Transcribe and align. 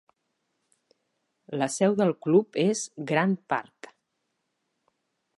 La 1.61 1.67
seu 1.73 1.97
del 1.99 2.13
club 2.27 2.57
és 2.63 2.81
Grant 3.11 3.35
Park. 3.53 3.91